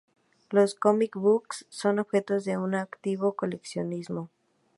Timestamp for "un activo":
2.57-3.33